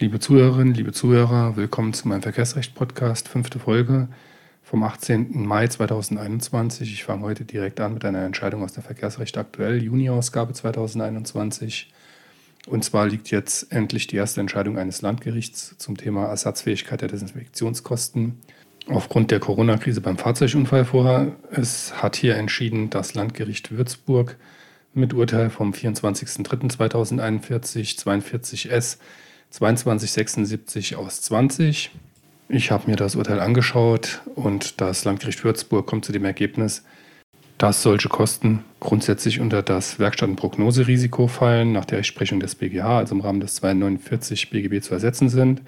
Liebe 0.00 0.20
Zuhörerinnen, 0.20 0.74
liebe 0.74 0.92
Zuhörer, 0.92 1.56
willkommen 1.56 1.92
zu 1.92 2.06
meinem 2.06 2.22
Verkehrsrecht-Podcast, 2.22 3.26
fünfte 3.26 3.58
Folge 3.58 4.06
vom 4.62 4.84
18. 4.84 5.44
Mai 5.44 5.66
2021. 5.66 6.92
Ich 6.92 7.02
fange 7.02 7.22
heute 7.22 7.44
direkt 7.44 7.80
an 7.80 7.94
mit 7.94 8.04
einer 8.04 8.22
Entscheidung 8.22 8.62
aus 8.62 8.72
der 8.72 8.84
Verkehrsrecht 8.84 9.36
aktuell, 9.36 9.82
Juni-Ausgabe 9.82 10.52
2021. 10.52 11.92
Und 12.68 12.84
zwar 12.84 13.08
liegt 13.08 13.32
jetzt 13.32 13.72
endlich 13.72 14.06
die 14.06 14.14
erste 14.14 14.40
Entscheidung 14.40 14.78
eines 14.78 15.02
Landgerichts 15.02 15.74
zum 15.78 15.96
Thema 15.96 16.26
Ersatzfähigkeit 16.26 17.00
der 17.00 17.08
Desinfektionskosten 17.08 18.38
aufgrund 18.86 19.32
der 19.32 19.40
Corona-Krise 19.40 20.00
beim 20.00 20.16
Fahrzeugunfall 20.16 20.84
vor. 20.84 21.32
Es 21.50 22.00
hat 22.00 22.14
hier 22.14 22.36
entschieden 22.36 22.88
das 22.90 23.14
Landgericht 23.14 23.76
Würzburg 23.76 24.36
mit 24.94 25.12
Urteil 25.12 25.50
vom 25.50 25.72
24.03.2041 25.72 27.98
42 27.98 28.70
S 28.70 28.98
2276 29.50 30.96
aus 30.96 31.22
20. 31.22 31.90
Ich 32.48 32.70
habe 32.70 32.90
mir 32.90 32.96
das 32.96 33.16
Urteil 33.16 33.40
angeschaut 33.40 34.20
und 34.34 34.80
das 34.80 35.04
Landgericht 35.04 35.44
Würzburg 35.44 35.86
kommt 35.86 36.04
zu 36.04 36.12
dem 36.12 36.24
Ergebnis, 36.24 36.82
dass 37.58 37.82
solche 37.82 38.08
Kosten 38.08 38.64
grundsätzlich 38.80 39.40
unter 39.40 39.62
das 39.62 39.98
Werkstatt- 39.98 40.28
und 40.28 40.36
Prognoserisiko 40.36 41.26
fallen, 41.26 41.72
nach 41.72 41.84
der 41.84 41.98
Rechtsprechung 41.98 42.40
des 42.40 42.54
BGH, 42.54 42.98
also 42.98 43.14
im 43.14 43.20
Rahmen 43.20 43.40
des 43.40 43.56
249 43.56 44.50
BGB 44.50 44.82
zu 44.82 44.94
ersetzen 44.94 45.28
sind. 45.28 45.62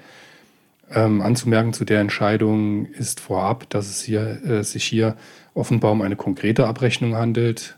Ähm, 0.93 1.21
anzumerken 1.21 1.73
zu 1.73 1.85
der 1.85 1.99
Entscheidung 1.99 2.85
ist 2.85 3.19
vorab, 3.19 3.69
dass 3.69 3.89
es 3.89 4.01
hier, 4.01 4.43
äh, 4.43 4.63
sich 4.63 4.83
hier 4.83 5.15
offenbar 5.53 5.91
um 5.91 6.01
eine 6.01 6.15
konkrete 6.15 6.67
Abrechnung 6.67 7.15
handelt. 7.15 7.77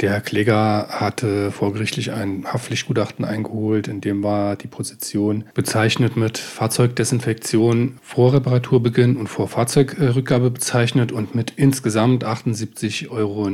Der 0.00 0.20
Kläger 0.20 0.86
hatte 0.90 1.50
vorgerichtlich 1.50 2.12
ein 2.12 2.44
Haftpflichtgutachten 2.44 3.24
eingeholt, 3.24 3.88
in 3.88 4.00
dem 4.00 4.22
war 4.22 4.54
die 4.54 4.68
Position 4.68 5.42
bezeichnet 5.54 6.16
mit 6.16 6.38
Fahrzeugdesinfektion 6.38 7.98
vor 8.00 8.32
Reparaturbeginn 8.32 9.16
und 9.16 9.26
vor 9.26 9.48
Fahrzeugrückgabe 9.48 10.50
bezeichnet 10.50 11.10
und 11.10 11.34
mit 11.34 11.54
insgesamt 11.56 12.24
78,90 12.24 13.10
Euro 13.10 13.50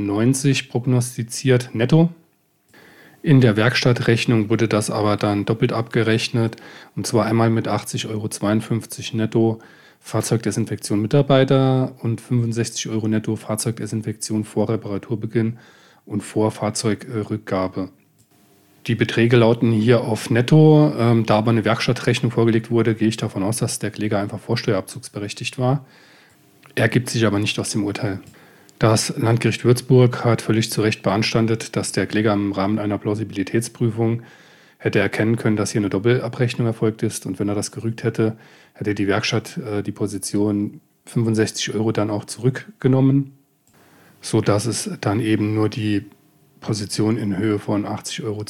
prognostiziert 0.70 1.70
netto. 1.72 2.10
In 3.22 3.40
der 3.40 3.56
Werkstattrechnung 3.56 4.50
wurde 4.50 4.68
das 4.68 4.90
aber 4.90 5.16
dann 5.16 5.46
doppelt 5.46 5.72
abgerechnet 5.72 6.56
und 6.94 7.06
zwar 7.06 7.24
einmal 7.24 7.48
mit 7.48 7.68
80,52 7.68 8.10
Euro 8.10 9.16
netto 9.16 9.58
Fahrzeugdesinfektion 10.00 11.00
Mitarbeiter 11.00 11.94
und 12.02 12.20
65 12.20 12.90
Euro 12.90 13.08
netto 13.08 13.34
Fahrzeugdesinfektion 13.36 14.44
vor 14.44 14.68
Reparaturbeginn 14.68 15.56
und 16.06 16.22
vor 16.22 16.50
Fahrzeugrückgabe. 16.50 17.90
Die 18.86 18.94
Beträge 18.94 19.36
lauten 19.36 19.72
hier 19.72 20.02
auf 20.02 20.28
Netto. 20.28 20.92
Ähm, 20.98 21.24
da 21.24 21.38
aber 21.38 21.50
eine 21.50 21.64
Werkstattrechnung 21.64 22.30
vorgelegt 22.30 22.70
wurde, 22.70 22.94
gehe 22.94 23.08
ich 23.08 23.16
davon 23.16 23.42
aus, 23.42 23.56
dass 23.56 23.78
der 23.78 23.90
Kläger 23.90 24.18
einfach 24.18 24.38
vorsteuerabzugsberechtigt 24.38 25.58
war. 25.58 25.86
Ergibt 26.74 27.08
sich 27.08 27.24
aber 27.24 27.38
nicht 27.38 27.58
aus 27.58 27.70
dem 27.70 27.84
Urteil. 27.84 28.20
Das 28.78 29.16
Landgericht 29.16 29.64
Würzburg 29.64 30.24
hat 30.24 30.42
völlig 30.42 30.70
zu 30.70 30.82
Recht 30.82 31.02
beanstandet, 31.02 31.76
dass 31.76 31.92
der 31.92 32.06
Kläger 32.06 32.34
im 32.34 32.52
Rahmen 32.52 32.78
einer 32.78 32.98
Plausibilitätsprüfung 32.98 34.22
hätte 34.78 34.98
erkennen 34.98 35.36
können, 35.36 35.56
dass 35.56 35.70
hier 35.70 35.80
eine 35.80 35.88
Doppelabrechnung 35.88 36.66
erfolgt 36.66 37.02
ist. 37.02 37.24
Und 37.24 37.38
wenn 37.38 37.48
er 37.48 37.54
das 37.54 37.70
gerügt 37.70 38.02
hätte, 38.02 38.36
hätte 38.74 38.94
die 38.94 39.06
Werkstatt 39.06 39.56
äh, 39.56 39.82
die 39.82 39.92
Position 39.92 40.80
65 41.06 41.74
Euro 41.74 41.92
dann 41.92 42.10
auch 42.10 42.24
zurückgenommen 42.24 43.33
so 44.24 44.40
dass 44.40 44.64
es 44.64 44.90
dann 45.00 45.20
eben 45.20 45.54
nur 45.54 45.68
die 45.68 46.06
Position 46.60 47.18
in 47.18 47.36
Höhe 47.36 47.58
von 47.58 47.84
80,52 47.84 48.24
Euro 48.24 48.44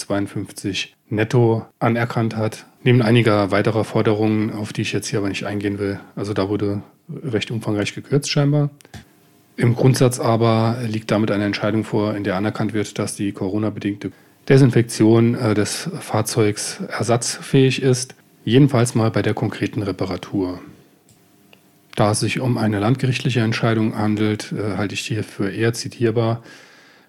netto 1.08 1.66
anerkannt 1.80 2.36
hat. 2.36 2.64
Neben 2.84 3.02
einiger 3.02 3.50
weiterer 3.50 3.82
Forderungen, 3.82 4.52
auf 4.52 4.72
die 4.72 4.82
ich 4.82 4.92
jetzt 4.92 5.08
hier 5.08 5.18
aber 5.18 5.28
nicht 5.28 5.44
eingehen 5.44 5.80
will. 5.80 5.98
Also 6.14 6.32
da 6.32 6.48
wurde 6.48 6.82
recht 7.10 7.50
umfangreich 7.50 7.92
gekürzt 7.92 8.30
scheinbar. 8.30 8.70
Im 9.56 9.74
Grundsatz 9.74 10.20
aber 10.20 10.78
liegt 10.86 11.10
damit 11.10 11.32
eine 11.32 11.44
Entscheidung 11.44 11.82
vor, 11.82 12.14
in 12.14 12.22
der 12.22 12.36
anerkannt 12.36 12.72
wird, 12.72 12.98
dass 12.98 13.16
die 13.16 13.32
Corona-bedingte 13.32 14.12
Desinfektion 14.48 15.34
äh, 15.34 15.54
des 15.54 15.90
Fahrzeugs 16.00 16.80
ersatzfähig 16.88 17.82
ist. 17.82 18.14
Jedenfalls 18.44 18.94
mal 18.94 19.10
bei 19.10 19.22
der 19.22 19.34
konkreten 19.34 19.82
Reparatur. 19.82 20.60
Da 21.94 22.10
es 22.10 22.20
sich 22.20 22.40
um 22.40 22.58
eine 22.58 22.80
landgerichtliche 22.80 23.40
Entscheidung 23.40 23.96
handelt, 23.96 24.52
äh, 24.52 24.76
halte 24.76 24.92
ich 24.94 25.00
hierfür 25.00 25.50
eher 25.50 25.72
zitierbar 25.72 26.42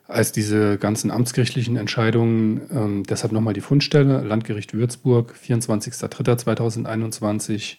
als 0.08 0.32
diese 0.32 0.78
ganzen 0.78 1.10
amtsgerichtlichen 1.10 1.78
Entscheidungen. 1.78 2.62
Ähm, 2.72 3.02
deshalb 3.04 3.32
nochmal 3.32 3.56
die 3.56 3.62
Fundstelle, 3.62 4.22
Landgericht 4.22 4.76
Würzburg, 4.76 5.34
24.03.2021, 5.44 7.78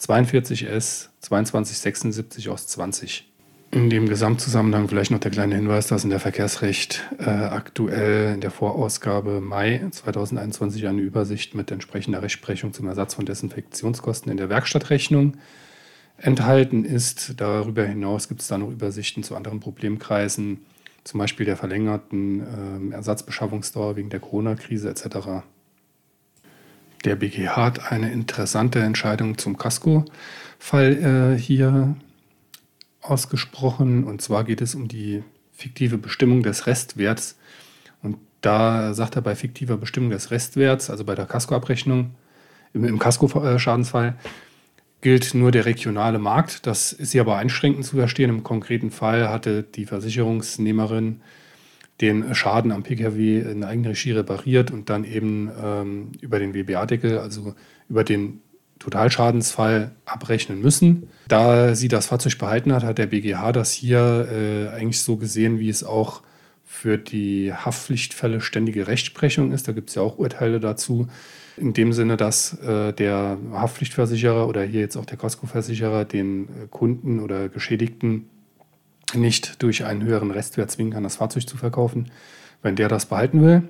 42s 0.00 1.10
2276 1.20 2.48
aus 2.48 2.66
20. 2.66 3.28
In 3.70 3.90
dem 3.90 4.08
Gesamtzusammenhang 4.08 4.88
vielleicht 4.88 5.10
noch 5.10 5.20
der 5.20 5.30
kleine 5.30 5.54
Hinweis, 5.54 5.88
dass 5.88 6.02
in 6.02 6.08
der 6.10 6.20
Verkehrsrecht 6.20 7.04
äh, 7.18 7.28
aktuell 7.28 8.32
in 8.34 8.40
der 8.40 8.50
Vorausgabe 8.50 9.42
Mai 9.42 9.82
2021 9.90 10.86
eine 10.86 11.02
Übersicht 11.02 11.54
mit 11.54 11.70
entsprechender 11.70 12.22
Rechtsprechung 12.22 12.72
zum 12.72 12.88
Ersatz 12.88 13.14
von 13.14 13.26
Desinfektionskosten 13.26 14.32
in 14.32 14.38
der 14.38 14.48
Werkstattrechnung 14.48 15.36
enthalten 16.18 16.84
ist. 16.84 17.40
Darüber 17.40 17.84
hinaus 17.84 18.28
gibt 18.28 18.42
es 18.42 18.48
da 18.48 18.58
noch 18.58 18.70
Übersichten 18.70 19.22
zu 19.22 19.36
anderen 19.36 19.60
Problemkreisen, 19.60 20.60
zum 21.04 21.18
Beispiel 21.18 21.46
der 21.46 21.56
verlängerten 21.56 22.90
äh, 22.90 22.94
Ersatzbeschaffungsdauer 22.94 23.96
wegen 23.96 24.10
der 24.10 24.20
Corona-Krise 24.20 24.90
etc. 24.90 25.44
Der 27.04 27.16
BGH 27.16 27.56
hat 27.56 27.92
eine 27.92 28.12
interessante 28.12 28.80
Entscheidung 28.80 29.38
zum 29.38 29.56
Casco-Fall 29.56 31.36
äh, 31.36 31.40
hier 31.40 31.96
ausgesprochen. 33.00 34.04
Und 34.04 34.20
zwar 34.20 34.44
geht 34.44 34.60
es 34.60 34.74
um 34.74 34.88
die 34.88 35.22
fiktive 35.52 35.98
Bestimmung 35.98 36.42
des 36.42 36.66
Restwerts. 36.66 37.36
Und 38.02 38.18
da 38.40 38.92
sagt 38.94 39.16
er 39.16 39.22
bei 39.22 39.34
fiktiver 39.34 39.76
Bestimmung 39.76 40.10
des 40.10 40.30
Restwerts, 40.30 40.90
also 40.90 41.04
bei 41.04 41.14
der 41.14 41.26
Casco-Abrechnung, 41.26 42.14
im, 42.74 42.84
im 42.84 42.98
Casco-Schadensfall, 42.98 44.16
gilt 45.00 45.34
nur 45.34 45.50
der 45.50 45.66
regionale 45.66 46.18
Markt. 46.18 46.66
Das 46.66 46.92
ist 46.92 47.12
hier 47.12 47.20
aber 47.20 47.36
einschränkend 47.36 47.84
zu 47.84 47.96
verstehen. 47.96 48.30
Im 48.30 48.42
konkreten 48.42 48.90
Fall 48.90 49.28
hatte 49.28 49.62
die 49.62 49.86
Versicherungsnehmerin 49.86 51.20
den 52.00 52.34
Schaden 52.34 52.70
am 52.70 52.82
Pkw 52.82 53.40
in 53.40 53.64
Eigenregie 53.64 54.12
repariert 54.12 54.70
und 54.70 54.88
dann 54.88 55.04
eben 55.04 55.50
ähm, 55.62 56.12
über 56.20 56.38
den 56.38 56.54
WBA-Deckel, 56.54 57.18
also 57.18 57.54
über 57.88 58.04
den 58.04 58.40
Totalschadensfall 58.78 59.92
abrechnen 60.04 60.60
müssen. 60.60 61.08
Da 61.26 61.74
sie 61.74 61.88
das 61.88 62.06
Fahrzeug 62.06 62.38
behalten 62.38 62.72
hat, 62.72 62.84
hat 62.84 62.98
der 62.98 63.06
BGH 63.06 63.52
das 63.52 63.72
hier 63.72 64.28
äh, 64.30 64.68
eigentlich 64.74 65.02
so 65.02 65.16
gesehen, 65.16 65.58
wie 65.58 65.68
es 65.68 65.82
auch 65.82 66.22
für 66.70 66.98
die 66.98 67.52
Haftpflichtfälle 67.52 68.42
ständige 68.42 68.86
Rechtsprechung 68.86 69.52
ist. 69.52 69.66
Da 69.66 69.72
gibt 69.72 69.88
es 69.88 69.94
ja 69.94 70.02
auch 70.02 70.18
Urteile 70.18 70.60
dazu. 70.60 71.08
In 71.56 71.72
dem 71.72 71.94
Sinne, 71.94 72.18
dass 72.18 72.60
äh, 72.60 72.92
der 72.92 73.38
Haftpflichtversicherer 73.52 74.46
oder 74.46 74.62
hier 74.62 74.80
jetzt 74.80 74.96
auch 74.96 75.06
der 75.06 75.16
Casco-Versicherer 75.16 76.04
den 76.04 76.44
äh, 76.44 76.48
Kunden 76.70 77.20
oder 77.20 77.48
Geschädigten 77.48 78.28
nicht 79.14 79.62
durch 79.62 79.86
einen 79.86 80.04
höheren 80.04 80.30
Restwert 80.30 80.70
zwingen 80.70 80.92
kann, 80.92 81.02
das 81.02 81.16
Fahrzeug 81.16 81.48
zu 81.48 81.56
verkaufen, 81.56 82.10
wenn 82.62 82.76
der 82.76 82.88
das 82.88 83.06
behalten 83.06 83.42
will. 83.42 83.62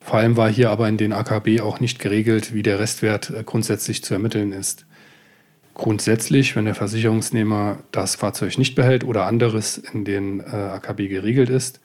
Vor 0.00 0.18
allem 0.18 0.36
war 0.36 0.48
hier 0.48 0.70
aber 0.70 0.88
in 0.88 0.98
den 0.98 1.12
AKB 1.12 1.60
auch 1.60 1.80
nicht 1.80 1.98
geregelt, 1.98 2.54
wie 2.54 2.62
der 2.62 2.78
Restwert 2.78 3.28
äh, 3.30 3.42
grundsätzlich 3.44 4.04
zu 4.04 4.14
ermitteln 4.14 4.52
ist. 4.52 4.86
Grundsätzlich, 5.74 6.54
wenn 6.54 6.64
der 6.64 6.76
Versicherungsnehmer 6.76 7.80
das 7.90 8.14
Fahrzeug 8.14 8.56
nicht 8.56 8.76
behält 8.76 9.02
oder 9.02 9.26
anderes 9.26 9.78
in 9.78 10.04
den 10.04 10.40
äh, 10.40 10.44
AKB 10.44 11.08
geregelt 11.08 11.50
ist, 11.50 11.80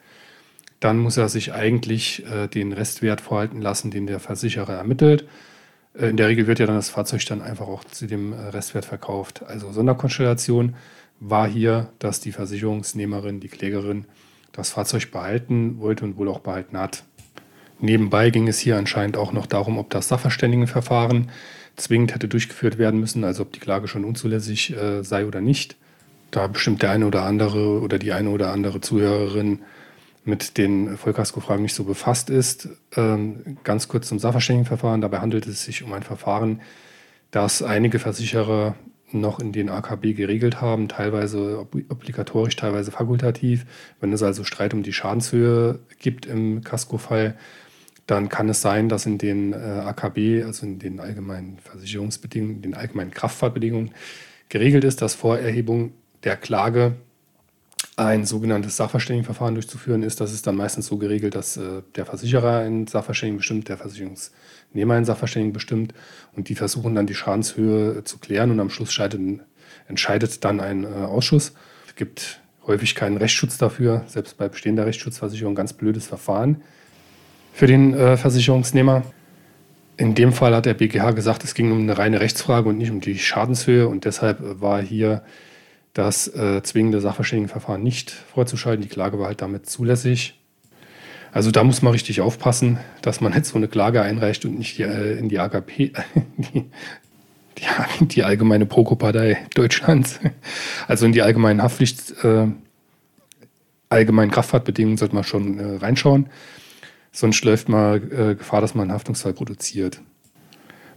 dann 0.82 0.98
muss 0.98 1.16
er 1.16 1.28
sich 1.28 1.52
eigentlich 1.52 2.26
äh, 2.26 2.48
den 2.48 2.72
Restwert 2.72 3.20
vorhalten 3.20 3.60
lassen, 3.60 3.92
den 3.92 4.08
der 4.08 4.18
Versicherer 4.18 4.74
ermittelt. 4.74 5.26
Äh, 5.94 6.08
in 6.08 6.16
der 6.16 6.28
Regel 6.28 6.48
wird 6.48 6.58
ja 6.58 6.66
dann 6.66 6.74
das 6.74 6.90
Fahrzeug 6.90 7.24
dann 7.26 7.40
einfach 7.40 7.68
auch 7.68 7.84
zu 7.84 8.06
dem 8.06 8.32
äh, 8.32 8.36
Restwert 8.48 8.84
verkauft. 8.84 9.44
Also 9.46 9.70
Sonderkonstellation 9.70 10.74
war 11.20 11.46
hier, 11.46 11.92
dass 12.00 12.18
die 12.18 12.32
Versicherungsnehmerin, 12.32 13.38
die 13.38 13.48
Klägerin, 13.48 14.06
das 14.50 14.70
Fahrzeug 14.70 15.12
behalten 15.12 15.78
wollte 15.78 16.04
und 16.04 16.18
wohl 16.18 16.28
auch 16.28 16.40
behalten 16.40 16.76
hat. 16.76 17.04
Nebenbei 17.78 18.30
ging 18.30 18.48
es 18.48 18.58
hier 18.58 18.76
anscheinend 18.76 19.16
auch 19.16 19.32
noch 19.32 19.46
darum, 19.46 19.78
ob 19.78 19.88
das 19.90 20.08
Sachverständigenverfahren 20.08 21.30
zwingend 21.76 22.12
hätte 22.12 22.28
durchgeführt 22.28 22.76
werden 22.76 22.98
müssen, 22.98 23.24
also 23.24 23.44
ob 23.44 23.52
die 23.52 23.60
Klage 23.60 23.86
schon 23.86 24.04
unzulässig 24.04 24.76
äh, 24.76 25.02
sei 25.04 25.26
oder 25.26 25.40
nicht. 25.40 25.76
Da 26.32 26.48
bestimmt 26.48 26.82
der 26.82 26.90
eine 26.90 27.06
oder 27.06 27.22
andere 27.22 27.80
oder 27.80 27.98
die 27.98 28.12
eine 28.12 28.30
oder 28.30 28.52
andere 28.52 28.80
Zuhörerin 28.80 29.60
mit 30.24 30.56
den 30.58 30.96
Vollkasko-Fragen 30.96 31.62
nicht 31.62 31.74
so 31.74 31.84
befasst 31.84 32.30
ist. 32.30 32.68
Ähm, 32.96 33.58
ganz 33.64 33.88
kurz 33.88 34.08
zum 34.08 34.18
Sachverständigenverfahren. 34.18 35.00
Dabei 35.00 35.18
handelt 35.18 35.46
es 35.46 35.64
sich 35.64 35.82
um 35.82 35.92
ein 35.92 36.02
Verfahren, 36.02 36.60
das 37.30 37.62
einige 37.62 37.98
Versicherer 37.98 38.76
noch 39.12 39.40
in 39.40 39.52
den 39.52 39.68
AKB 39.68 40.14
geregelt 40.14 40.60
haben, 40.60 40.88
teilweise 40.88 41.66
obligatorisch, 41.88 42.56
teilweise 42.56 42.90
fakultativ. 42.90 43.66
Wenn 44.00 44.12
es 44.12 44.22
also 44.22 44.44
Streit 44.44 44.74
um 44.74 44.82
die 44.82 44.92
Schadenshöhe 44.92 45.80
gibt 45.98 46.26
im 46.26 46.62
Casco-Fall, 46.62 47.36
dann 48.06 48.28
kann 48.28 48.48
es 48.48 48.60
sein, 48.60 48.88
dass 48.88 49.06
in 49.06 49.18
den 49.18 49.52
äh, 49.52 49.56
AKB, 49.56 50.44
also 50.44 50.66
in 50.66 50.78
den 50.78 51.00
allgemeinen 51.00 51.58
Versicherungsbedingungen, 51.58 52.62
den 52.62 52.74
allgemeinen 52.74 53.10
Kraftfahrtbedingungen 53.10 53.92
geregelt 54.48 54.84
ist, 54.84 55.02
dass 55.02 55.14
vor 55.14 55.38
Erhebung 55.38 55.92
der 56.24 56.36
Klage 56.36 56.94
ein 58.06 58.24
sogenanntes 58.24 58.76
Sachverständigenverfahren 58.76 59.54
durchzuführen 59.54 60.02
ist. 60.02 60.20
Das 60.20 60.32
ist 60.32 60.46
dann 60.46 60.56
meistens 60.56 60.86
so 60.86 60.96
geregelt, 60.96 61.34
dass 61.34 61.56
äh, 61.56 61.82
der 61.94 62.06
Versicherer 62.06 62.58
einen 62.58 62.86
Sachverständigen 62.86 63.38
bestimmt, 63.38 63.68
der 63.68 63.76
Versicherungsnehmer 63.76 64.94
einen 64.94 65.04
Sachverständigen 65.04 65.52
bestimmt 65.52 65.94
und 66.34 66.48
die 66.48 66.54
versuchen 66.54 66.94
dann 66.94 67.06
die 67.06 67.14
Schadenshöhe 67.14 68.04
zu 68.04 68.18
klären 68.18 68.50
und 68.50 68.60
am 68.60 68.70
Schluss 68.70 68.98
entscheidet 69.88 70.44
dann 70.44 70.60
ein 70.60 70.84
äh, 70.84 70.86
Ausschuss. 70.86 71.52
Es 71.86 71.96
gibt 71.96 72.40
häufig 72.66 72.94
keinen 72.94 73.16
Rechtsschutz 73.16 73.58
dafür, 73.58 74.04
selbst 74.06 74.36
bei 74.36 74.48
bestehender 74.48 74.86
Rechtsschutzversicherung 74.86 75.54
ganz 75.54 75.72
blödes 75.72 76.06
Verfahren 76.06 76.62
für 77.52 77.66
den 77.66 77.94
äh, 77.94 78.16
Versicherungsnehmer. 78.16 79.02
In 79.96 80.14
dem 80.14 80.32
Fall 80.32 80.54
hat 80.54 80.66
der 80.66 80.74
BGH 80.74 81.10
gesagt, 81.12 81.44
es 81.44 81.54
ging 81.54 81.70
um 81.70 81.80
eine 81.80 81.98
reine 81.98 82.20
Rechtsfrage 82.20 82.68
und 82.68 82.78
nicht 82.78 82.90
um 82.90 83.00
die 83.00 83.18
Schadenshöhe 83.18 83.86
und 83.88 84.04
deshalb 84.04 84.38
war 84.60 84.80
hier 84.80 85.22
das 85.94 86.28
äh, 86.28 86.62
zwingende 86.62 87.00
Sachverständigenverfahren 87.00 87.82
nicht 87.82 88.10
vorzuschalten. 88.10 88.82
Die 88.82 88.88
Klage 88.88 89.18
war 89.18 89.26
halt 89.26 89.42
damit 89.42 89.68
zulässig. 89.68 90.38
Also 91.32 91.50
da 91.50 91.64
muss 91.64 91.82
man 91.82 91.92
richtig 91.92 92.20
aufpassen, 92.20 92.78
dass 93.00 93.20
man 93.20 93.32
jetzt 93.32 93.50
so 93.50 93.56
eine 93.56 93.68
Klage 93.68 94.02
einreicht 94.02 94.44
und 94.44 94.58
nicht 94.58 94.78
die, 94.78 94.82
äh, 94.82 95.18
in 95.18 95.28
die 95.28 95.38
AKP, 95.38 95.92
die, 96.36 96.70
die, 97.58 98.06
die 98.06 98.22
allgemeine 98.22 98.66
Proko-Partei 98.66 99.38
Deutschlands, 99.54 100.20
also 100.88 101.06
in 101.06 101.12
die 101.12 101.22
allgemeinen 101.22 101.62
Haftpflicht, 101.62 102.22
äh, 102.22 102.48
allgemeinen 103.88 104.30
Kraftfahrtbedingungen 104.30 104.98
sollte 104.98 105.14
man 105.14 105.24
schon 105.24 105.58
äh, 105.58 105.76
reinschauen. 105.76 106.28
Sonst 107.12 107.44
läuft 107.44 107.68
man 107.68 108.10
äh, 108.10 108.34
Gefahr, 108.34 108.62
dass 108.62 108.74
man 108.74 108.84
einen 108.84 108.92
Haftungsfall 108.92 109.34
produziert. 109.34 110.00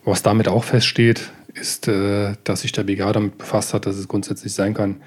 Was 0.06 0.24
damit 0.24 0.48
auch 0.48 0.64
feststeht, 0.64 1.32
ist, 1.56 1.88
äh, 1.88 2.34
dass 2.44 2.62
sich 2.62 2.72
der 2.72 2.84
BGH 2.84 3.14
damit 3.14 3.38
befasst 3.38 3.74
hat, 3.74 3.86
dass 3.86 3.96
es 3.96 4.08
grundsätzlich 4.08 4.54
sein 4.54 4.74
kann, 4.74 4.98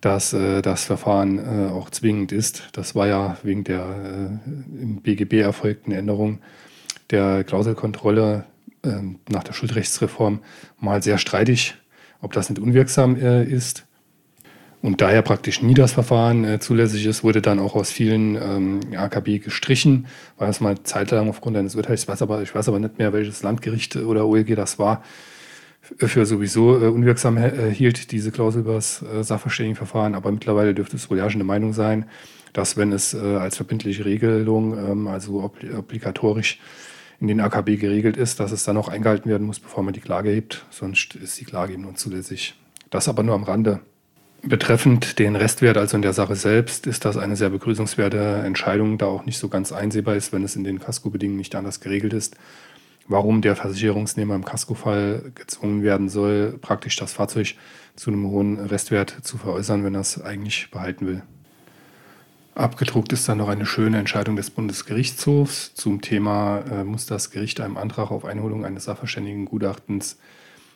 dass 0.00 0.32
äh, 0.32 0.62
das 0.62 0.84
Verfahren 0.84 1.38
äh, 1.38 1.70
auch 1.70 1.90
zwingend 1.90 2.32
ist. 2.32 2.64
Das 2.72 2.94
war 2.94 3.06
ja 3.06 3.36
wegen 3.42 3.64
der 3.64 4.40
im 4.46 5.00
BGB 5.02 5.34
erfolgten 5.34 5.92
Änderung 5.92 6.40
der 7.10 7.44
Klauselkontrolle 7.44 8.44
ähm, 8.84 9.18
nach 9.28 9.44
der 9.44 9.52
Schuldrechtsreform 9.52 10.40
mal 10.78 11.02
sehr 11.02 11.18
streitig, 11.18 11.74
ob 12.20 12.32
das 12.32 12.50
nicht 12.50 12.60
unwirksam 12.60 13.16
ist. 13.16 13.86
Und 14.82 15.02
daher 15.02 15.20
praktisch 15.20 15.60
nie 15.60 15.74
das 15.74 15.92
Verfahren 15.92 16.58
zulässig 16.60 17.04
ist, 17.04 17.22
wurde 17.22 17.42
dann 17.42 17.58
auch 17.58 17.74
aus 17.74 17.90
vielen 17.90 18.36
ähm, 18.36 18.80
AKB 18.96 19.40
gestrichen, 19.40 20.06
weil 20.38 20.48
es 20.48 20.60
mal 20.60 20.82
zeitlang 20.84 21.28
aufgrund 21.28 21.58
eines 21.58 21.74
Urteils, 21.74 22.04
ich 22.04 22.08
weiß, 22.08 22.22
aber, 22.22 22.40
ich 22.40 22.54
weiß 22.54 22.68
aber 22.68 22.78
nicht 22.78 22.98
mehr, 22.98 23.12
welches 23.12 23.42
Landgericht 23.42 23.96
oder 23.96 24.26
OLG 24.26 24.54
das 24.54 24.78
war, 24.78 25.02
für 25.80 26.26
sowieso 26.26 26.80
äh, 26.80 26.88
unwirksam 26.88 27.36
äh, 27.36 27.70
hielt, 27.70 28.12
diese 28.12 28.30
Klausel 28.30 28.60
über 28.60 28.74
das 28.74 29.02
äh, 29.02 29.22
Sachverständigenverfahren. 29.22 30.14
Aber 30.14 30.30
mittlerweile 30.30 30.74
dürfte 30.74 30.96
es 30.96 31.10
wohl 31.10 31.18
ja 31.18 31.28
schon 31.28 31.40
eine 31.40 31.46
Meinung 31.46 31.72
sein, 31.72 32.06
dass 32.52 32.76
wenn 32.76 32.92
es 32.92 33.14
äh, 33.14 33.18
als 33.18 33.56
verbindliche 33.56 34.04
Regelung, 34.04 34.76
ähm, 34.78 35.06
also 35.06 35.42
obli 35.42 35.72
obligatorisch 35.72 36.58
in 37.20 37.28
den 37.28 37.40
AKB 37.40 37.76
geregelt 37.76 38.16
ist, 38.16 38.40
dass 38.40 38.50
es 38.50 38.64
dann 38.64 38.78
auch 38.78 38.88
eingehalten 38.88 39.28
werden 39.28 39.46
muss, 39.46 39.60
bevor 39.60 39.82
man 39.82 39.92
die 39.92 40.00
Klage 40.00 40.30
hebt. 40.30 40.64
Sonst 40.70 41.14
ist 41.16 41.38
die 41.38 41.44
Klage 41.44 41.74
eben 41.74 41.84
unzulässig. 41.84 42.54
Das 42.88 43.08
aber 43.08 43.22
nur 43.22 43.34
am 43.34 43.44
Rande. 43.44 43.80
Betreffend 44.42 45.18
den 45.18 45.36
Restwert, 45.36 45.76
also 45.76 45.96
in 45.96 46.02
der 46.02 46.14
Sache 46.14 46.34
selbst, 46.34 46.86
ist 46.86 47.04
das 47.04 47.18
eine 47.18 47.36
sehr 47.36 47.50
begrüßenswerte 47.50 48.42
Entscheidung, 48.46 48.96
da 48.96 49.04
auch 49.04 49.26
nicht 49.26 49.38
so 49.38 49.48
ganz 49.48 49.70
einsehbar 49.70 50.16
ist, 50.16 50.32
wenn 50.32 50.42
es 50.42 50.56
in 50.56 50.64
den 50.64 50.80
Casco-Bedingungen 50.80 51.36
nicht 51.36 51.54
anders 51.54 51.80
geregelt 51.80 52.14
ist, 52.14 52.36
warum 53.10 53.42
der 53.42 53.56
Versicherungsnehmer 53.56 54.36
im 54.36 54.44
Casco-Fall 54.44 55.32
gezwungen 55.34 55.82
werden 55.82 56.08
soll, 56.08 56.56
praktisch 56.60 56.96
das 56.96 57.12
Fahrzeug 57.12 57.54
zu 57.96 58.10
einem 58.10 58.28
hohen 58.28 58.58
Restwert 58.58 59.16
zu 59.22 59.36
veräußern, 59.36 59.84
wenn 59.84 59.94
er 59.94 60.00
es 60.00 60.22
eigentlich 60.22 60.70
behalten 60.70 61.06
will. 61.06 61.22
Abgedruckt 62.54 63.12
ist 63.12 63.28
dann 63.28 63.38
noch 63.38 63.48
eine 63.48 63.66
schöne 63.66 63.98
Entscheidung 63.98 64.36
des 64.36 64.50
Bundesgerichtshofs 64.50 65.74
zum 65.74 66.00
Thema, 66.00 66.60
äh, 66.70 66.84
muss 66.84 67.06
das 67.06 67.30
Gericht 67.30 67.60
einem 67.60 67.76
Antrag 67.76 68.10
auf 68.12 68.24
Einholung 68.24 68.64
eines 68.64 68.84
Sachverständigengutachtens 68.84 70.18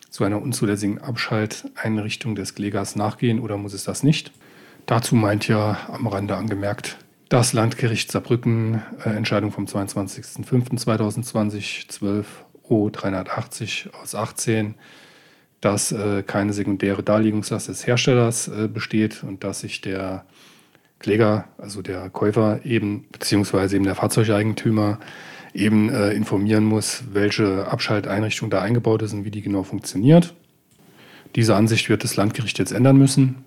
zu 0.09 0.23
einer 0.23 0.41
unzulässigen 0.41 0.99
Abschalteinrichtung 0.99 2.35
des 2.35 2.53
Klägers 2.53 2.95
nachgehen 2.95 3.39
oder 3.39 3.57
muss 3.57 3.73
es 3.73 3.85
das 3.85 4.03
nicht? 4.03 4.31
Dazu 4.85 5.15
meint 5.15 5.47
ja 5.47 5.77
am 5.89 6.07
Rande 6.07 6.35
angemerkt 6.35 6.97
das 7.29 7.53
Landgericht 7.53 8.11
Saarbrücken, 8.11 8.83
äh, 9.03 9.09
Entscheidung 9.09 9.51
vom 9.51 9.65
22.05.2020, 9.65 11.89
12 11.89 12.45
O 12.63 12.89
380 12.89 13.89
aus 14.01 14.15
18, 14.15 14.75
dass 15.61 15.91
äh, 15.91 16.23
keine 16.23 16.53
sekundäre 16.53 17.03
Darlegungslast 17.03 17.67
des 17.69 17.87
Herstellers 17.87 18.47
äh, 18.47 18.67
besteht 18.67 19.23
und 19.23 19.43
dass 19.43 19.61
sich 19.61 19.81
der 19.81 20.25
Kläger, 20.99 21.45
also 21.57 21.81
der 21.81 22.09
Käufer 22.09 22.65
eben, 22.65 23.05
beziehungsweise 23.11 23.75
eben 23.75 23.85
der 23.85 23.95
Fahrzeugeigentümer, 23.95 24.99
eben 25.53 25.89
äh, 25.89 26.11
informieren 26.11 26.65
muss, 26.65 27.03
welche 27.11 27.67
Abschalteinrichtung 27.67 28.49
da 28.49 28.61
eingebaut 28.61 29.01
ist 29.01 29.13
und 29.13 29.25
wie 29.25 29.31
die 29.31 29.41
genau 29.41 29.63
funktioniert. 29.63 30.33
Diese 31.35 31.55
Ansicht 31.55 31.89
wird 31.89 32.03
das 32.03 32.15
Landgericht 32.15 32.59
jetzt 32.59 32.71
ändern 32.71 32.97
müssen, 32.97 33.44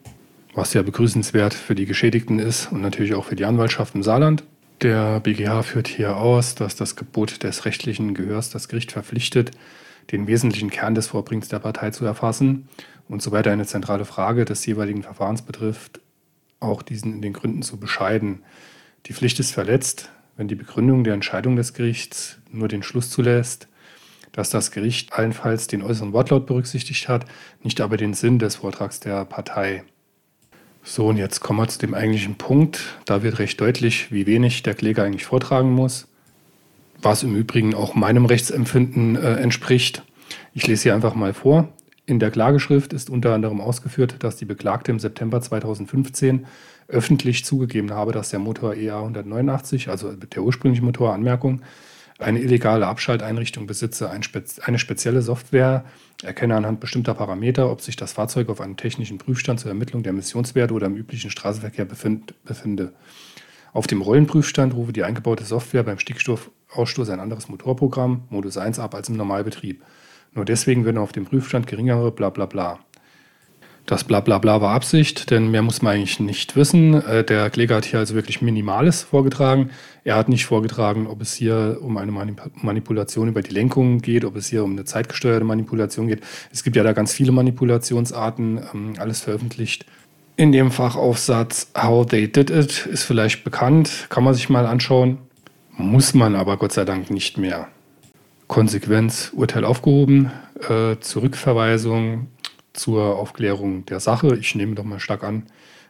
was 0.58 0.74
ja 0.74 0.82
begrüßenswert 0.82 1.54
für 1.54 1.76
die 1.76 1.86
Geschädigten 1.86 2.40
ist 2.40 2.72
und 2.72 2.80
natürlich 2.80 3.14
auch 3.14 3.26
für 3.26 3.36
die 3.36 3.44
Anwaltschaft 3.44 3.94
im 3.94 4.02
Saarland. 4.02 4.42
Der 4.82 5.20
BGH 5.20 5.62
führt 5.62 5.86
hier 5.86 6.16
aus, 6.16 6.56
dass 6.56 6.74
das 6.74 6.96
Gebot 6.96 7.44
des 7.44 7.64
rechtlichen 7.64 8.12
Gehörs 8.12 8.50
das 8.50 8.66
Gericht 8.66 8.90
verpflichtet, 8.90 9.52
den 10.10 10.26
wesentlichen 10.26 10.70
Kern 10.70 10.96
des 10.96 11.06
Vorbringens 11.06 11.46
der 11.46 11.60
Partei 11.60 11.92
zu 11.92 12.04
erfassen 12.04 12.68
und 13.08 13.22
soweit 13.22 13.46
eine 13.46 13.66
zentrale 13.66 14.04
Frage 14.04 14.44
des 14.44 14.66
jeweiligen 14.66 15.04
Verfahrens 15.04 15.42
betrifft, 15.42 16.00
auch 16.58 16.82
diesen 16.82 17.12
in 17.12 17.22
den 17.22 17.34
Gründen 17.34 17.62
zu 17.62 17.76
bescheiden. 17.76 18.42
Die 19.06 19.12
Pflicht 19.12 19.38
ist 19.38 19.52
verletzt, 19.52 20.10
wenn 20.36 20.48
die 20.48 20.56
Begründung 20.56 21.04
der 21.04 21.14
Entscheidung 21.14 21.54
des 21.54 21.72
Gerichts 21.72 22.38
nur 22.50 22.66
den 22.66 22.82
Schluss 22.82 23.10
zulässt, 23.10 23.68
dass 24.32 24.50
das 24.50 24.72
Gericht 24.72 25.12
allenfalls 25.12 25.68
den 25.68 25.82
äußeren 25.82 26.12
Wortlaut 26.12 26.46
berücksichtigt 26.46 27.08
hat, 27.08 27.26
nicht 27.62 27.80
aber 27.80 27.96
den 27.96 28.12
Sinn 28.12 28.40
des 28.40 28.56
Vortrags 28.56 28.98
der 28.98 29.24
Partei. 29.24 29.84
So, 30.90 31.08
und 31.08 31.18
jetzt 31.18 31.40
kommen 31.40 31.58
wir 31.58 31.68
zu 31.68 31.78
dem 31.78 31.92
eigentlichen 31.92 32.36
Punkt. 32.36 32.80
Da 33.04 33.22
wird 33.22 33.40
recht 33.40 33.60
deutlich, 33.60 34.10
wie 34.10 34.24
wenig 34.24 34.62
der 34.62 34.72
Kläger 34.72 35.04
eigentlich 35.04 35.26
vortragen 35.26 35.70
muss, 35.70 36.08
was 37.02 37.22
im 37.22 37.36
Übrigen 37.36 37.74
auch 37.74 37.94
meinem 37.94 38.24
Rechtsempfinden 38.24 39.16
äh, 39.16 39.34
entspricht. 39.34 40.02
Ich 40.54 40.66
lese 40.66 40.84
hier 40.84 40.94
einfach 40.94 41.14
mal 41.14 41.34
vor. 41.34 41.68
In 42.06 42.18
der 42.18 42.30
Klageschrift 42.30 42.94
ist 42.94 43.10
unter 43.10 43.34
anderem 43.34 43.60
ausgeführt, 43.60 44.16
dass 44.20 44.36
die 44.36 44.46
Beklagte 44.46 44.90
im 44.90 44.98
September 44.98 45.42
2015 45.42 46.46
öffentlich 46.88 47.44
zugegeben 47.44 47.90
habe, 47.90 48.12
dass 48.12 48.30
der 48.30 48.38
Motor 48.38 48.74
EA 48.74 48.96
189, 48.96 49.90
also 49.90 50.14
der 50.14 50.42
ursprüngliche 50.42 50.82
Motor, 50.82 51.12
Anmerkung, 51.12 51.60
eine 52.18 52.40
illegale 52.40 52.86
Abschalteinrichtung 52.86 53.66
besitze, 53.66 54.10
eine 54.10 54.78
spezielle 54.78 55.20
Software 55.20 55.84
erkenne 56.22 56.56
anhand 56.56 56.80
bestimmter 56.80 57.14
Parameter, 57.14 57.70
ob 57.70 57.80
sich 57.80 57.96
das 57.96 58.12
Fahrzeug 58.12 58.48
auf 58.48 58.60
einem 58.60 58.76
technischen 58.76 59.18
Prüfstand 59.18 59.60
zur 59.60 59.70
Ermittlung 59.70 60.02
der 60.02 60.10
Emissionswerte 60.10 60.74
oder 60.74 60.86
im 60.86 60.96
üblichen 60.96 61.30
Straßenverkehr 61.30 61.84
befinde. 61.84 62.92
Auf 63.72 63.86
dem 63.86 64.02
Rollenprüfstand 64.02 64.74
rufe 64.74 64.92
die 64.92 65.04
eingebaute 65.04 65.44
Software 65.44 65.84
beim 65.84 65.98
Stickstoffausstoß 65.98 67.10
ein 67.10 67.20
anderes 67.20 67.48
Motorprogramm, 67.48 68.24
Modus 68.30 68.56
1, 68.56 68.78
ab 68.78 68.94
als 68.94 69.08
im 69.08 69.16
Normalbetrieb. 69.16 69.82
Nur 70.34 70.44
deswegen 70.44 70.84
würden 70.84 70.98
auf 70.98 71.12
dem 71.12 71.24
Prüfstand 71.24 71.66
geringere 71.66 72.10
bla 72.10 72.30
bla 72.30 72.46
bla. 72.46 72.80
Das 73.88 74.04
Blablabla 74.04 74.60
war 74.60 74.74
Absicht, 74.74 75.30
denn 75.30 75.50
mehr 75.50 75.62
muss 75.62 75.80
man 75.80 75.94
eigentlich 75.94 76.20
nicht 76.20 76.56
wissen. 76.56 77.02
Äh, 77.06 77.24
der 77.24 77.48
Kläger 77.48 77.76
hat 77.76 77.86
hier 77.86 77.98
also 77.98 78.14
wirklich 78.14 78.42
Minimales 78.42 79.02
vorgetragen. 79.02 79.70
Er 80.04 80.16
hat 80.16 80.28
nicht 80.28 80.44
vorgetragen, 80.44 81.06
ob 81.06 81.22
es 81.22 81.32
hier 81.32 81.78
um 81.80 81.96
eine 81.96 82.12
Manipulation 82.12 83.28
über 83.28 83.40
die 83.40 83.54
Lenkung 83.54 84.02
geht, 84.02 84.26
ob 84.26 84.36
es 84.36 84.48
hier 84.48 84.62
um 84.62 84.72
eine 84.72 84.84
zeitgesteuerte 84.84 85.46
Manipulation 85.46 86.06
geht. 86.06 86.20
Es 86.52 86.64
gibt 86.64 86.76
ja 86.76 86.82
da 86.82 86.92
ganz 86.92 87.14
viele 87.14 87.32
Manipulationsarten, 87.32 88.60
ähm, 88.74 88.92
alles 88.98 89.22
veröffentlicht. 89.22 89.86
In 90.36 90.52
dem 90.52 90.70
Fachaufsatz 90.70 91.70
How 91.74 92.04
They 92.04 92.30
Did 92.30 92.50
It 92.50 92.84
ist 92.84 93.04
vielleicht 93.04 93.42
bekannt, 93.42 94.08
kann 94.10 94.22
man 94.22 94.34
sich 94.34 94.50
mal 94.50 94.66
anschauen. 94.66 95.16
Muss 95.78 96.12
man 96.12 96.34
aber 96.34 96.58
Gott 96.58 96.74
sei 96.74 96.84
Dank 96.84 97.10
nicht 97.10 97.38
mehr. 97.38 97.68
Konsequenz, 98.48 99.30
Urteil 99.34 99.64
aufgehoben, 99.64 100.30
äh, 100.68 100.96
Zurückverweisung, 101.00 102.26
zur 102.78 103.16
Aufklärung 103.16 103.86
der 103.86 104.00
Sache. 104.00 104.36
Ich 104.36 104.54
nehme 104.54 104.74
doch 104.74 104.84
mal 104.84 105.00
stark 105.00 105.24
an, 105.24 105.44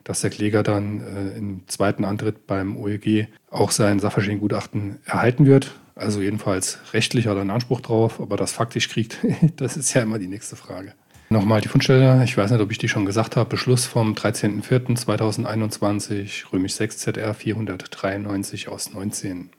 dass 0.05 0.21
der 0.21 0.31
Kläger 0.31 0.63
dann 0.63 1.01
äh, 1.01 1.37
im 1.37 1.63
zweiten 1.67 2.05
Antritt 2.05 2.47
beim 2.47 2.77
OEG 2.77 3.29
auch 3.51 3.71
sein 3.71 3.99
Sachverständigengutachten 3.99 4.99
erhalten 5.05 5.47
wird. 5.47 5.73
Also 5.95 6.21
jedenfalls 6.21 6.79
rechtlich 6.93 7.27
hat 7.27 7.37
er 7.37 7.43
einen 7.43 7.51
Anspruch 7.51 7.81
drauf, 7.81 8.21
aber 8.21 8.37
das 8.37 8.53
faktisch 8.53 8.89
kriegt, 8.89 9.19
das 9.57 9.77
ist 9.77 9.93
ja 9.95 10.03
immer 10.03 10.19
die 10.19 10.29
nächste 10.29 10.57
Frage. 10.57 10.95
Nochmal 11.31 11.61
die 11.61 11.69
Fundstelle, 11.69 12.25
ich 12.25 12.39
weiß 12.39 12.53
nicht, 12.53 12.63
ob 12.63 12.71
ich 12.71 12.79
die 12.79 12.89
schon 12.89 13.05
gesagt 13.05 13.37
habe, 13.37 13.51
Beschluss 13.51 13.85
vom 13.85 14.15
13.04.2021, 14.15 16.51
römisch 16.53 16.73
6 16.73 16.97
ZR 16.97 17.35
493 17.35 18.69
aus 18.69 18.95
19. 18.95 19.51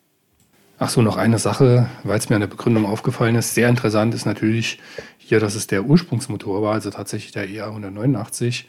Ach 0.82 0.90
so, 0.90 1.02
noch 1.02 1.18
eine 1.18 1.40
Sache, 1.40 1.90
weil 2.04 2.18
es 2.18 2.30
mir 2.30 2.38
an 2.38 2.42
der 2.42 2.48
Begründung 2.48 2.86
aufgefallen 2.86 3.36
ist. 3.36 3.54
Sehr 3.54 3.68
interessant 3.68 4.14
ist 4.14 4.26
natürlich 4.26 4.80
hier, 5.18 5.42
dass 5.42 5.56
es 5.56 5.68
der 5.68 5.84
Ursprungsmotor 5.84 6.62
war, 6.62 6.74
also 6.74 6.90
tatsächlich 6.90 7.34
der 7.34 7.50
EA 7.50 7.68
189. 7.68 8.66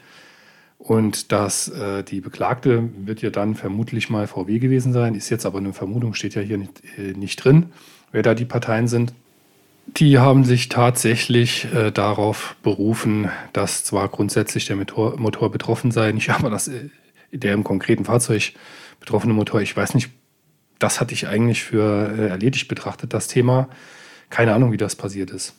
Und 0.77 1.31
dass 1.31 1.69
äh, 1.69 2.03
die 2.03 2.19
Beklagte 2.19 2.89
wird 2.97 3.21
ja 3.21 3.29
dann 3.29 3.55
vermutlich 3.55 4.09
mal 4.09 4.27
VW 4.27 4.59
gewesen 4.59 4.91
sein, 4.91 5.15
ist 5.15 5.29
jetzt 5.29 5.45
aber 5.45 5.59
eine 5.59 5.71
Vermutung, 5.71 6.13
steht 6.13 6.35
ja 6.35 6.41
hier 6.41 6.57
nicht, 6.57 6.81
äh, 6.97 7.13
nicht 7.13 7.37
drin, 7.37 7.71
wer 8.11 8.23
da 8.23 8.33
die 8.33 8.45
Parteien 8.45 8.89
sind. 8.89 9.13
Die 9.85 10.19
haben 10.19 10.43
sich 10.43 10.67
tatsächlich 10.67 11.73
äh, 11.73 11.91
darauf 11.91 12.57
berufen, 12.61 13.29
dass 13.53 13.85
zwar 13.85 14.09
grundsätzlich 14.09 14.65
der 14.65 14.75
Motor, 14.75 15.17
Motor 15.17 15.49
betroffen 15.49 15.91
sei, 15.91 16.11
nicht 16.11 16.29
aber 16.29 16.49
dass 16.49 16.67
äh, 16.67 16.89
der 17.31 17.53
im 17.53 17.63
konkreten 17.63 18.03
Fahrzeug 18.03 18.51
betroffene 18.99 19.33
Motor, 19.33 19.61
ich 19.61 19.77
weiß 19.77 19.93
nicht, 19.93 20.09
das 20.81 20.99
hatte 20.99 21.13
ich 21.13 21.27
eigentlich 21.27 21.63
für 21.63 22.13
äh, 22.17 22.27
erledigt 22.27 22.67
betrachtet, 22.67 23.13
das 23.13 23.27
Thema. 23.27 23.69
Keine 24.29 24.53
Ahnung, 24.53 24.71
wie 24.71 24.77
das 24.77 24.95
passiert 24.95 25.31
ist. 25.31 25.53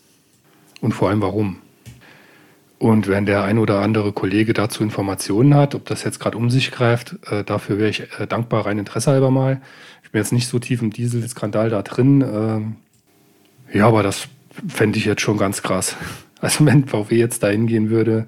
Und 0.80 0.92
vor 0.92 1.08
allem 1.08 1.22
warum. 1.22 1.58
Und 2.78 3.06
wenn 3.06 3.26
der 3.26 3.44
ein 3.44 3.58
oder 3.58 3.80
andere 3.80 4.12
Kollege 4.12 4.54
dazu 4.54 4.82
Informationen 4.82 5.54
hat, 5.54 5.76
ob 5.76 5.84
das 5.86 6.02
jetzt 6.02 6.18
gerade 6.18 6.36
um 6.36 6.50
sich 6.50 6.72
greift, 6.72 7.16
äh, 7.30 7.44
dafür 7.44 7.78
wäre 7.78 7.90
ich 7.90 8.00
äh, 8.18 8.26
dankbar, 8.26 8.66
rein 8.66 8.78
Interesse 8.78 9.12
halber 9.12 9.30
mal. 9.30 9.60
Ich 10.02 10.10
bin 10.10 10.20
jetzt 10.20 10.32
nicht 10.32 10.48
so 10.48 10.58
tief 10.58 10.82
im 10.82 10.90
Dieselskandal 10.90 11.70
da 11.70 11.82
drin. 11.82 12.22
Ähm, 12.22 12.76
ja, 13.72 13.86
aber 13.86 14.02
das 14.02 14.26
fände 14.66 14.98
ich 14.98 15.04
jetzt 15.04 15.22
schon 15.22 15.38
ganz 15.38 15.62
krass. 15.62 15.96
Also 16.42 16.66
wenn 16.66 16.88
VW 16.88 17.14
jetzt 17.14 17.44
da 17.44 17.50
hingehen 17.50 17.88
würde 17.88 18.26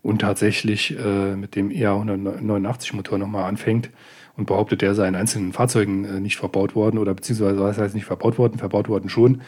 und 0.00 0.20
tatsächlich 0.20 0.96
äh, 0.96 1.34
mit 1.34 1.56
dem 1.56 1.72
EA 1.72 1.94
189 1.94 2.92
Motor 2.92 3.18
nochmal 3.18 3.48
anfängt 3.48 3.90
und 4.36 4.46
behauptet, 4.46 4.82
der 4.82 4.94
sei 4.94 5.08
in 5.08 5.14
einzelnen 5.14 5.52
Fahrzeugen 5.52 6.04
äh, 6.04 6.20
nicht 6.20 6.36
verbaut 6.36 6.74
worden 6.74 6.98
oder 6.98 7.14
beziehungsweise 7.14 7.60
was 7.60 7.78
heißt 7.78 7.94
nicht 7.94 8.06
verbaut 8.06 8.38
worden, 8.38 8.58
verbaut 8.58 8.88
worden 8.88 9.08
schon, 9.08 9.42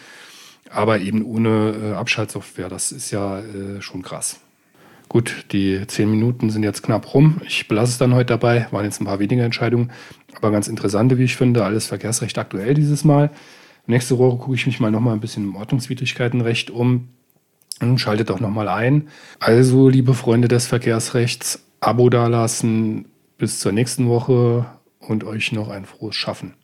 aber 0.71 1.01
eben 1.01 1.25
ohne 1.25 1.75
äh, 1.83 1.93
Abschaltsoftware. 1.95 2.69
Das 2.69 2.93
ist 2.93 3.11
ja 3.11 3.41
äh, 3.41 3.81
schon 3.81 4.03
krass. 4.03 4.41
Gut, 5.09 5.47
die 5.53 5.87
zehn 5.87 6.11
Minuten 6.11 6.51
sind 6.51 6.63
jetzt 6.63 6.83
knapp 6.83 7.15
rum. 7.15 7.41
Ich 7.47 7.69
belasse 7.69 7.93
es 7.93 7.99
dann 7.99 8.15
heute 8.15 8.27
dabei. 8.27 8.67
Waren 8.71 8.85
jetzt 8.85 9.01
ein 9.01 9.05
paar 9.05 9.19
weniger 9.21 9.45
Entscheidungen, 9.45 9.93
aber 10.35 10.51
ganz 10.51 10.67
interessante, 10.67 11.19
wie 11.19 11.25
ich 11.25 11.37
finde. 11.37 11.65
Alles 11.65 11.87
Verkehrsrecht 11.87 12.37
aktuell 12.39 12.75
dieses 12.75 13.05
Mal. 13.05 13.31
Nächste 13.87 14.19
Woche 14.19 14.39
gucke 14.39 14.55
ich 14.55 14.67
mich 14.67 14.81
mal 14.81 14.91
nochmal 14.91 15.15
ein 15.15 15.21
bisschen 15.21 15.45
im 15.45 15.57
Ordnungswidrigkeitenrecht 15.57 16.71
um 16.71 17.09
und 17.81 17.99
schaltet 17.99 18.31
auch 18.31 18.41
nochmal 18.41 18.69
ein. 18.69 19.09
Also, 19.41 19.89
liebe 19.89 20.15
Freunde 20.15 20.49
des 20.49 20.67
Verkehrsrechts, 20.67 21.65
Abo 21.81 22.09
dalassen. 22.09 23.07
Bis 23.37 23.59
zur 23.59 23.73
nächsten 23.73 24.09
Woche 24.09 24.67
und 25.01 25.25
euch 25.25 25.51
noch 25.51 25.69
ein 25.69 25.87
frohes 25.87 26.15
Schaffen. 26.15 26.55